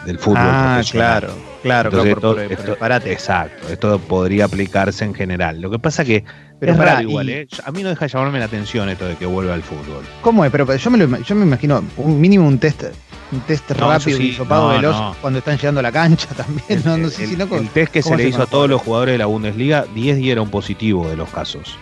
[0.05, 0.37] del fútbol.
[0.39, 5.61] Ah, claro, claro, claro Exacto, esto podría aplicarse en general.
[5.61, 6.23] Lo que pasa que
[6.59, 7.47] pero es raro igual, ¿eh?
[7.65, 10.03] A mí no deja de llamarme la atención esto de que vuelva al fútbol.
[10.21, 10.51] ¿Cómo es?
[10.51, 12.85] Pero yo me, yo me imagino un mínimo un test
[13.31, 16.65] un test rápido y sopado veloz cuando están llegando a la cancha también.
[16.69, 19.17] El, no, sé si el test que se le hizo a todos los jugadores de
[19.19, 21.77] la Bundesliga, 10 dieron positivo de los casos.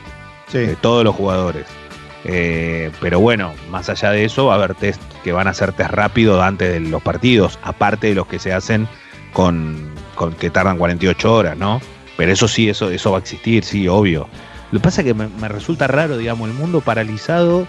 [0.52, 1.66] De todos los jugadores.
[2.28, 5.74] Eh, pero bueno, más allá de eso, va a haber test que van a ser
[5.74, 8.88] test rápido antes de los partidos, aparte de los que se hacen
[9.32, 9.92] con,
[10.40, 11.82] que tardan 48 horas, ¿no?
[12.18, 14.28] Pero eso sí, eso, eso va a existir, sí, obvio.
[14.72, 17.68] Lo que pasa es que me, resulta raro, digamos, el mundo paralizado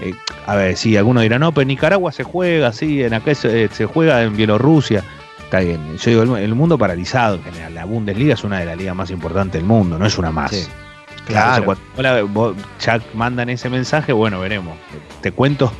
[0.00, 0.14] eh,
[0.46, 4.22] a ver, sí, algunos dirán, no, pero Nicaragua se juega, sí, en acá se, juega
[4.22, 5.04] en Bielorrusia.
[5.38, 7.74] Está bien, yo digo, el, mundo paralizado en general.
[7.74, 10.70] La Bundesliga es una de las ligas más importantes del mundo, no es una más.
[11.30, 11.76] Claro.
[11.94, 14.76] cuando ya mandan ese mensaje, bueno, veremos.
[15.20, 15.72] Te cuento,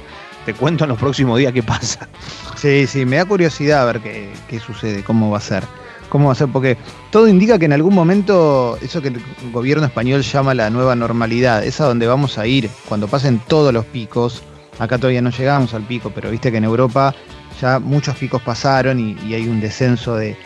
[0.44, 2.08] te cuento en los próximos días qué pasa.
[2.56, 5.64] Sí, sí, me da curiosidad a ver qué, qué sucede, cómo va a ser
[6.10, 6.76] cómo va a ser, porque
[7.10, 11.64] todo indica que en algún momento eso que el gobierno español llama la nueva normalidad,
[11.64, 14.42] es a donde vamos a ir cuando pasen todos los picos.
[14.78, 17.14] Acá todavía no llegamos al pico, pero viste que en Europa
[17.60, 20.36] ya muchos picos pasaron y, hay un descenso de,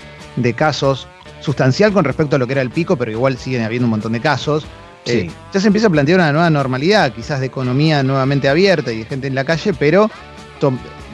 [0.55, 1.09] casos
[1.41, 4.13] sustancial con respecto a lo que era el pico, pero igual siguen habiendo un montón
[4.13, 4.67] de casos.
[5.07, 8.99] Eh, ya se empieza a plantear una nueva normalidad, quizás de economía nuevamente abierta y
[8.99, 10.11] de gente en la calle, pero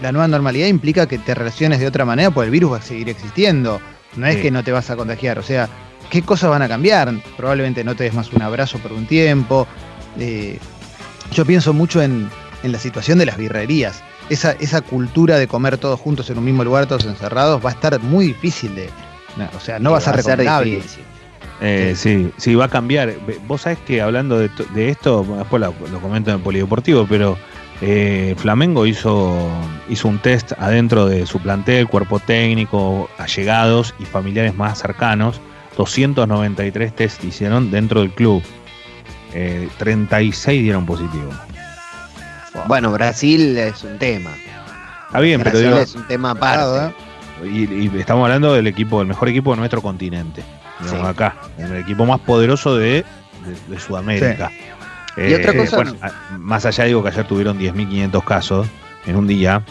[0.00, 2.83] la nueva normalidad implica que te relaciones de otra manera, porque el virus va a
[2.83, 3.81] seguir existiendo.
[4.16, 5.68] No es que no te vas a contagiar, o sea,
[6.11, 7.12] ¿qué cosas van a cambiar?
[7.37, 9.66] Probablemente no te des más un abrazo por un tiempo.
[10.18, 10.59] Eh,
[11.33, 12.29] yo pienso mucho en,
[12.62, 14.03] la situación de las birrerías.
[14.29, 17.72] Esa, esa cultura de comer todos juntos en un mismo lugar, todos encerrados, va a
[17.72, 18.90] estar muy difícil de.
[19.57, 20.83] o sea, no va a ser recomendable.
[21.60, 23.14] Eh, sí, sí, va a cambiar.
[23.46, 24.50] Vos sabés que hablando de,
[24.88, 27.36] esto, después lo, comento en el polideportivo, pero
[27.82, 29.34] Eh, Flamengo hizo,
[29.88, 35.40] hizo un test adentro de su plantel, cuerpo técnico, allegados y familiares más cercanos.
[35.78, 38.42] 293 test hicieron dentro del club.
[39.32, 41.30] Eh, 36 dieron positivo.
[42.68, 44.30] Bueno, Brasil es un tema.
[45.06, 46.94] Está bien, pero Brasil digo, es un tema aparte.
[47.44, 50.42] y, y estamos hablando del equipo, el mejor equipo de nuestro continente.
[50.82, 51.10] Digamos, Sí.
[51.10, 53.04] acá, el equipo más poderoso de,
[53.46, 54.50] de- de Sudamérica.
[55.16, 55.94] Y otra cosa- bueno,
[56.38, 58.66] más allá digo que ayer tuvieron 10.500 casos
[59.06, 59.62] en un día.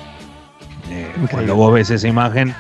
[0.92, 2.54] Eh, cuando vos ves esa imagen,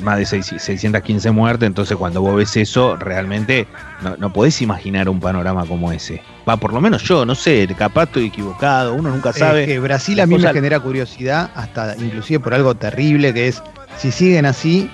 [0.00, 3.68] más de seis- 615 muertes, entonces cuando vos ves eso, realmente
[4.02, 6.20] no, no podés imaginar un panorama como ese.
[6.48, 9.62] Va, por lo menos yo, no sé, capaz estoy equivocado, uno nunca sabe.
[9.62, 13.62] Es que Brasil a mí me genera curiosidad, hasta inclusive por algo terrible que es,
[13.96, 14.90] si siguen así,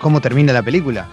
[0.00, 1.06] ¿cómo termina la película?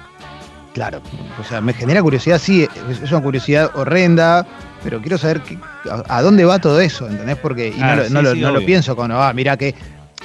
[0.78, 1.02] Claro,
[1.42, 2.68] o sea, me genera curiosidad, sí,
[3.02, 4.46] es una curiosidad horrenda,
[4.84, 5.58] pero quiero saber qué-
[5.90, 7.36] a, a dónde va todo eso, ¿entendés?
[7.38, 8.68] Porque y Ah, no, sí, no lo- sí, no lo obvio.
[8.68, 9.74] pienso como, ah, mira que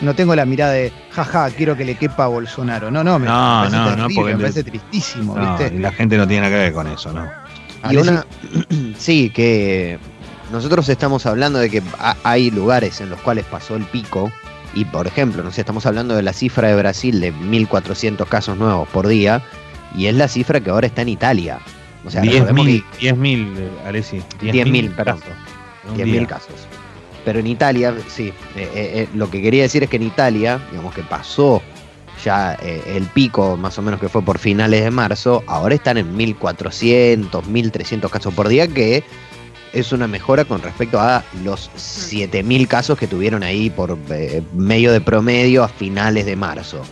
[0.03, 2.91] no tengo la mirada de, jaja, quiero que le quepa a Bolsonaro.
[2.91, 5.57] No, no, me, No, me parece no, no, terrible, porque me te- parece tristísimo, No,
[5.57, 5.75] ¿viste?
[5.75, 7.31] y la gente no tiene nada que ver con eso, ¿no?
[7.91, 8.27] Y una,
[8.99, 9.99] sí, que
[10.53, 14.31] nosotros estamos hablando de que ha- hay lugares en los cuales pasó el pico.
[14.75, 18.57] Y por ejemplo, no sé, estamos hablando de la cifra de Brasil de 1.400 casos
[18.59, 19.43] nuevos por día.
[19.97, 21.59] Y es la cifra que ahora está en Italia.
[22.05, 24.23] O sea, recordemos 10.000, que 10.000, eh, Alessi.
[24.41, 25.21] 10.000, perdón.
[25.21, 25.37] casos
[25.85, 26.27] en un 10.000 día.
[26.27, 26.55] casos.
[27.25, 30.61] Pero en Italia, sí, eh, eh, eh, lo que quería decir es que en Italia,
[30.71, 31.63] digamos que pasó
[32.25, 35.99] ya eh, el pico, más o menos que fue por finales de marzo, ahora están
[35.99, 39.05] en 1.400, 1.300 casos por día, que
[39.73, 43.97] es una mejora con respecto a los 7.000 casos que tuvieron ahí por
[44.55, 46.83] medio de promedio a finales de marzo.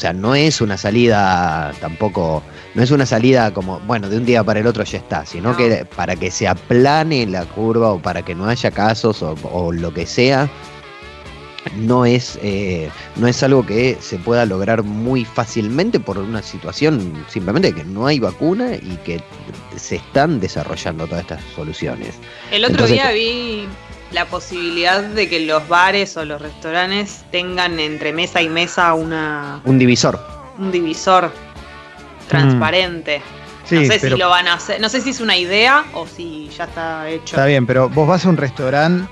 [0.00, 2.42] O sea, no es una salida tampoco,
[2.74, 5.50] no es una salida como, bueno, de un día para el otro ya está, sino
[5.50, 5.56] No.
[5.58, 9.72] que para que se aplane la curva o para que no haya casos o, o
[9.72, 10.48] lo que sea,
[11.76, 17.12] no es, eh, no es algo que se pueda lograr muy fácilmente por una situación
[17.28, 19.20] simplemente que no hay vacuna y que
[19.76, 22.14] se están desarrollando todas estas soluciones.
[22.50, 23.66] El otro Entonces- día vi
[24.12, 29.60] la posibilidad de que los bares o los restaurantes tengan entre mesa y mesa una,
[29.64, 30.20] Un divisor.
[30.58, 31.30] un divisor
[32.28, 33.22] transparente.
[33.64, 35.84] Sí, no sé pero si lo van a hacer, no sé si es una idea
[35.94, 37.36] o si ya está hecho.
[37.36, 39.08] Está bien, pero vos vas a un restaurante,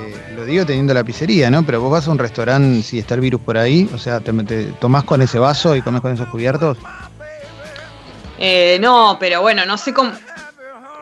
[0.00, 1.64] eh, lo digo teniendo la pizzería, ¿no?
[1.66, 4.32] Pero vos vas a un restaurante si está el virus por ahí, o sea, te,
[4.44, 6.78] te tomás con ese vaso y comés con esos cubiertos.
[8.38, 10.12] Eh, no, pero bueno, no sé cómo.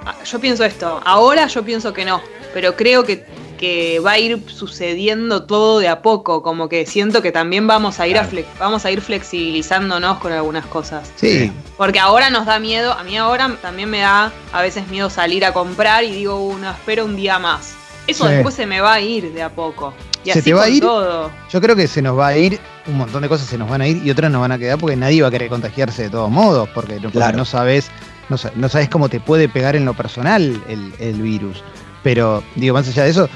[0.06, 1.00] Ah, Yo pienso esto.
[1.04, 2.22] Ahora yo pienso que no,
[2.56, 3.22] pero creo que,
[3.58, 6.42] que va a ir sucediendo todo de a poco.
[6.42, 8.34] Como que siento que también vamos a ir a Claro.
[8.46, 11.12] flex- vamos a ir flexibilizándonos con algunas cosas.
[11.16, 15.10] Sí, Porque ahora nos da miedo, a mí ahora también me da a veces miedo
[15.10, 17.74] salir a comprar y digo, uno, espero un día más.
[18.06, 18.32] Eso Sí.
[18.32, 19.92] después se me va a ir de a poco.
[20.24, 20.80] Y ¿Se así te va a con ir?
[20.80, 21.30] todo.
[21.50, 23.82] yo creo que se nos va a ir, un montón de cosas se nos van
[23.82, 26.08] a ir y otras nos van a quedar porque nadie va a querer contagiarse de
[26.10, 27.36] todos modos, porque, no- porque Claro.
[27.36, 27.90] no sabes,
[28.30, 31.62] no, sa- no sabes cómo te puede pegar en lo personal el, el virus.
[32.06, 33.28] Pero, digo, más allá de eso,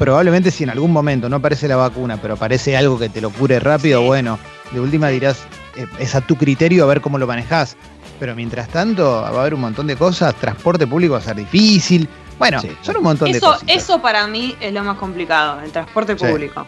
[0.00, 3.30] probablemente si en algún momento no aparece la vacuna, pero aparece algo que te lo
[3.30, 4.06] cure rápido, Sí.
[4.06, 4.36] bueno,
[4.72, 5.44] de última dirás,
[5.76, 7.76] eh, es a tu criterio a ver cómo lo manejás.
[8.18, 11.36] Pero mientras tanto, va a haber un montón de cosas, transporte público va a ser
[11.36, 12.08] difícil.
[12.36, 12.76] Bueno, Sí.
[12.82, 13.62] son un montón de Eso, cosas.
[13.68, 16.26] eso para mí es lo más complicado, el transporte Sí.
[16.26, 16.66] público.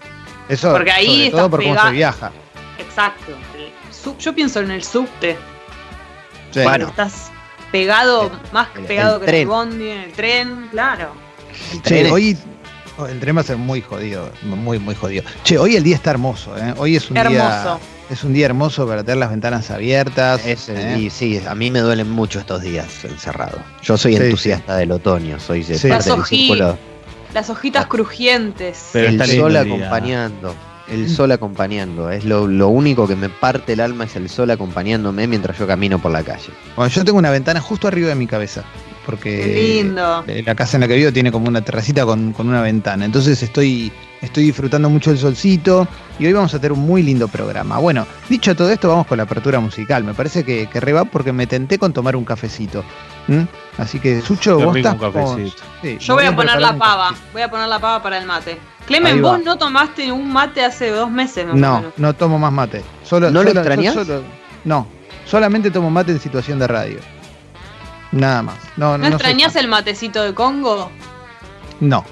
[0.48, 2.30] Eso, porque ahí sobre todo por cómo se viaja.
[2.78, 3.32] Exacto.
[3.90, 5.36] Sub- yo pienso en el subte.
[6.52, 6.60] Sí.
[6.62, 6.86] Bueno.
[6.86, 7.32] Estás
[7.72, 9.40] pegado, El- más el- pegado el que tren.
[9.40, 11.26] el bondi, en el tren, claro.
[11.82, 12.36] Che, hoy
[12.98, 15.22] oh, el tren va a ser muy jodido, muy, muy jodido.
[15.44, 16.74] Che, hoy el día está hermoso, ¿eh?
[16.76, 17.80] Hoy es un día Hermoso.
[18.10, 20.44] es un día hermoso para tener las ventanas abiertas.
[20.46, 20.98] Es, ¿eh?
[20.98, 23.58] Y sí, a mí me duelen mucho estos días encerrado.
[23.82, 25.88] Yo soy Sí, entusiasta del otoño, soy de Sí.
[25.88, 26.78] parte Las del círculo.
[27.34, 27.88] Las hojitas Ah.
[27.88, 28.88] crujientes.
[28.92, 29.74] Pero el sol el día.
[29.74, 30.54] acompañando.
[30.88, 32.10] El sol acompañando.
[32.10, 35.66] Es lo, lo único que me parte el alma es el sol acompañándome mientras yo
[35.66, 36.48] camino por la calle.
[36.76, 38.64] Bueno, yo tengo una ventana justo arriba de mi cabeza,
[39.08, 40.22] porque lindo.
[40.26, 43.06] eh, la casa en la que vivo tiene como una terracita con, con una ventana.
[43.06, 43.90] Entonces estoy,
[44.20, 47.78] estoy disfrutando mucho el solcito y hoy vamos a tener un muy lindo programa.
[47.78, 50.04] Bueno, dicho todo esto, vamos con la apertura musical.
[50.04, 52.84] Me parece que, que re va porque me tenté con tomar un cafecito.
[53.28, 53.44] ¿Mm?
[53.78, 55.62] Así que, Sucho, Qué vos estás un con- cafecito.
[55.80, 57.14] sí, Yo voy a poner la pava.
[57.32, 58.58] Voy a poner la pava para el mate.
[58.86, 61.92] Clemen, vos no tomaste un mate hace dos meses, más No, menos.
[61.96, 62.82] no tomo más mate.
[63.04, 64.22] Solo, ¿No lo solo- solo-
[64.64, 64.86] no,
[65.24, 66.98] solamente tomo mate en situación de radio.
[68.12, 68.56] Nada más.
[68.76, 69.38] No, ¿No, no, fan.
[69.56, 70.90] el matecito de Congo?
[71.80, 72.04] No.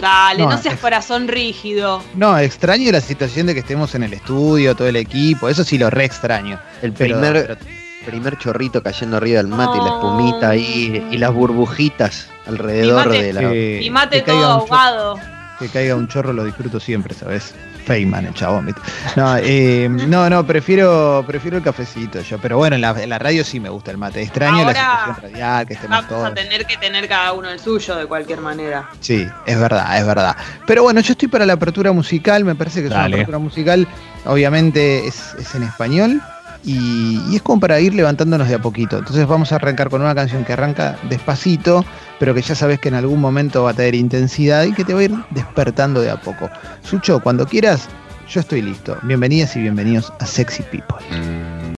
[0.00, 2.02] Dale, no, No, seas es- corazón rígido.
[2.14, 5.76] No, extraño la situación de que estemos en el estudio, todo el equipo, eso sí
[5.78, 6.58] lo re extraño.
[6.80, 7.58] El Pero- primer, pero-
[8.06, 13.12] primer chorrito cayendo arriba del mate y la espumita ahí y las burbujitas alrededor Mi
[13.18, 13.54] mate- de la.
[13.54, 15.18] Y mate todo ahogado.
[15.58, 17.54] que caiga un chorro lo disfruto siempre, ¿sabes?
[17.84, 18.66] Feynman, el chabón.
[18.66, 18.80] ¿viste?
[19.16, 22.38] No, eh, no, no, prefiero, prefiero el cafecito yo.
[22.38, 24.22] Pero bueno, en la, en la radio sí me gusta el mate.
[24.22, 26.24] Extraño Ahora la situación radial, que estemos Vamos todos.
[26.30, 28.88] a tener que tener cada uno el suyo de cualquier manera.
[29.00, 30.36] Sí, es verdad, es verdad.
[30.66, 33.86] Pero bueno, yo estoy para la apertura musical, me parece que es una apertura musical,
[34.24, 36.20] obviamente es, es en español
[36.64, 38.98] y, es como para ir levantándonos de a poquito.
[38.98, 41.84] Entonces vamos a arrancar con una canción que arranca despacito,
[42.18, 44.94] pero que ya sabes que en algún momento va a tener intensidad y que te
[44.94, 46.50] va a ir despertando de a poco.
[46.82, 47.88] Sucho, cuando quieras,
[48.28, 48.96] yo estoy listo.
[49.02, 50.96] Bienvenidas y bienvenidos a Sexy People.
[51.10, 51.60] Mm.